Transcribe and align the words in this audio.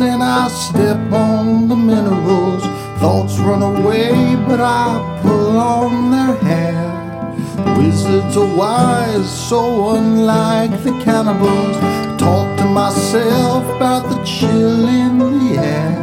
I 0.00 0.48
step 0.48 1.12
on 1.12 1.68
the 1.68 1.76
minerals. 1.76 2.62
Thoughts 2.98 3.38
run 3.38 3.62
away, 3.62 4.34
but 4.48 4.60
I 4.60 5.20
pull 5.22 5.56
on 5.56 6.10
their 6.10 6.34
hair. 6.48 7.76
Wizards 7.78 8.36
are 8.36 8.56
wise, 8.56 9.48
so 9.48 9.90
unlike 9.90 10.72
the 10.82 10.90
cannibals. 11.04 11.76
Talk 12.20 12.58
to 12.58 12.64
myself 12.64 13.64
about 13.76 14.08
the 14.08 14.20
chill 14.24 14.88
in 14.88 15.18
the 15.18 15.62
air. 15.62 15.96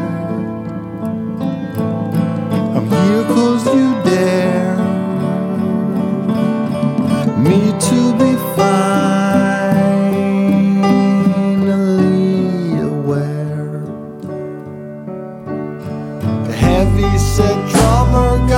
I'm 2.76 2.90
here 2.90 3.24
cause 3.26 3.66
you 3.66 3.92
dare 4.04 4.51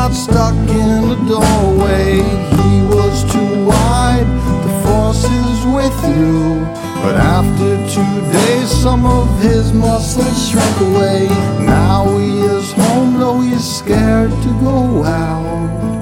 got 0.07 0.13
stuck 0.13 0.53
in 0.70 1.07
the 1.07 1.16
doorway. 1.30 2.16
He 2.16 2.81
was 2.93 3.23
too 3.31 3.66
wide 3.66 4.27
to 4.63 4.70
force 4.84 5.23
his 5.23 5.66
way 5.73 5.89
through. 6.02 6.59
But 7.03 7.16
after 7.16 7.70
two 7.95 8.16
days, 8.34 8.70
some 8.70 9.05
of 9.05 9.27
his 9.39 9.71
muscles 9.71 10.49
shrank 10.49 10.77
away. 10.81 11.27
Now 11.66 12.17
he 12.17 12.41
is 12.41 12.73
home, 12.73 13.17
though 13.17 13.39
he's 13.39 13.63
scared 13.63 14.31
to 14.31 14.49
go 14.59 15.05
out. 15.05 15.93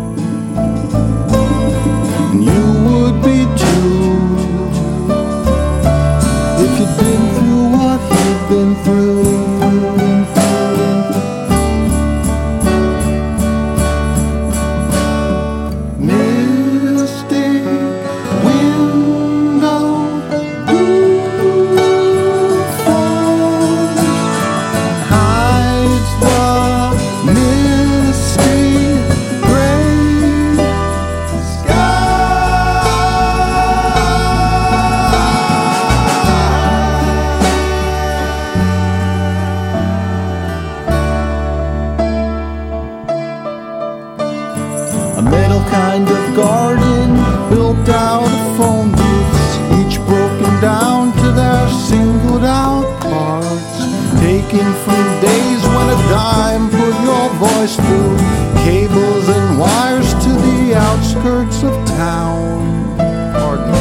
From 54.51 55.21
days 55.21 55.63
when 55.63 55.87
a 55.87 55.95
dime 56.09 56.69
put 56.69 56.93
your 57.05 57.29
voice 57.39 57.77
through 57.77 58.17
cables 58.65 59.29
and 59.29 59.57
wires 59.57 60.13
to 60.25 60.29
the 60.29 60.75
outskirts 60.75 61.63
of 61.63 61.73
town. 61.87 62.97
Pardon 63.31 63.71
me. 63.71 63.79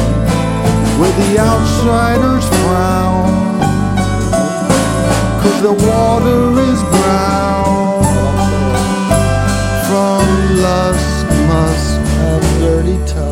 Where 0.97 1.11
the 1.11 1.39
outsiders 1.39 2.47
frown, 2.63 3.59
cause 5.41 5.61
the 5.61 5.73
water 5.73 6.61
is 6.61 6.81
brown 6.83 8.03
from 9.89 10.23
lust, 10.61 11.25
musk, 11.49 11.99
and 12.15 12.59
dirty 12.61 12.97
tubs. 13.11 13.30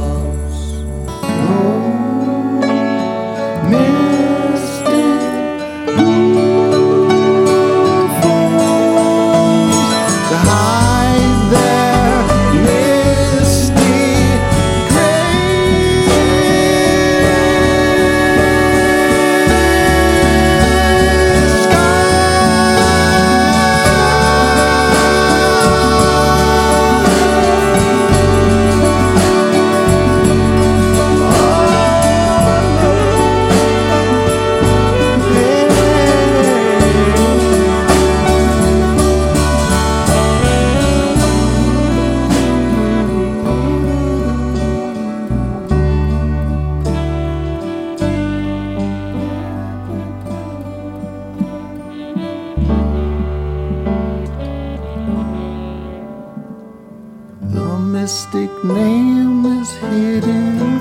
Mystic 58.10 58.64
name 58.64 59.46
is 59.46 59.70
hidden 59.78 60.80